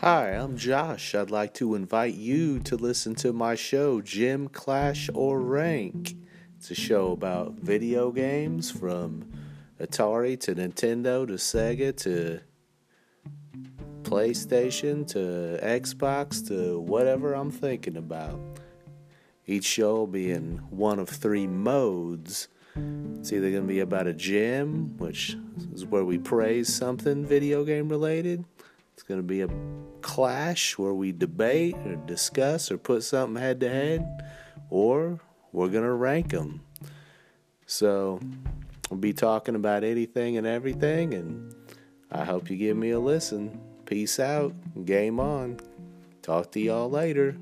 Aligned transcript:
Hi, 0.00 0.30
I'm 0.30 0.56
Josh. 0.56 1.14
I'd 1.14 1.30
like 1.30 1.52
to 1.56 1.74
invite 1.74 2.14
you 2.14 2.58
to 2.60 2.76
listen 2.76 3.14
to 3.16 3.34
my 3.34 3.54
show, 3.54 4.00
Gem 4.00 4.48
Clash 4.48 5.10
or 5.12 5.42
Rank. 5.42 6.14
It's 6.56 6.70
a 6.70 6.74
show 6.74 7.12
about 7.12 7.56
video 7.56 8.10
games 8.10 8.70
from 8.70 9.30
Atari 9.78 10.40
to 10.40 10.54
Nintendo 10.54 11.26
to 11.26 11.34
Sega 11.34 11.94
to 11.98 12.40
PlayStation 14.04 15.06
to 15.08 15.60
Xbox 15.62 16.48
to 16.48 16.80
whatever 16.80 17.34
I'm 17.34 17.50
thinking 17.50 17.98
about. 17.98 18.40
Each 19.46 19.66
show 19.66 19.96
will 19.96 20.06
be 20.06 20.30
in 20.30 20.62
one 20.70 20.98
of 20.98 21.10
three 21.10 21.46
modes. 21.46 22.48
It's 23.18 23.34
either 23.34 23.50
going 23.50 23.64
to 23.64 23.68
be 23.68 23.80
about 23.80 24.06
a 24.06 24.14
gem, 24.14 24.96
which 24.96 25.36
is 25.74 25.84
where 25.84 26.06
we 26.06 26.16
praise 26.16 26.74
something 26.74 27.26
video 27.26 27.64
game 27.64 27.90
related. 27.90 28.46
It's 29.00 29.08
going 29.08 29.18
to 29.18 29.26
be 29.26 29.40
a 29.40 29.48
clash 30.02 30.76
where 30.76 30.92
we 30.92 31.10
debate 31.10 31.74
or 31.86 31.96
discuss 31.96 32.70
or 32.70 32.76
put 32.76 33.02
something 33.02 33.40
head 33.40 33.58
to 33.60 33.68
head, 33.70 34.06
or 34.68 35.18
we're 35.52 35.70
going 35.70 35.84
to 35.84 35.92
rank 35.94 36.32
them. 36.32 36.60
So 37.64 38.20
we'll 38.90 39.00
be 39.00 39.14
talking 39.14 39.54
about 39.54 39.84
anything 39.84 40.36
and 40.36 40.46
everything, 40.46 41.14
and 41.14 41.54
I 42.12 42.24
hope 42.26 42.50
you 42.50 42.58
give 42.58 42.76
me 42.76 42.90
a 42.90 43.00
listen. 43.00 43.58
Peace 43.86 44.20
out. 44.20 44.52
Game 44.84 45.18
on. 45.18 45.60
Talk 46.20 46.52
to 46.52 46.60
y'all 46.60 46.90
later. 46.90 47.38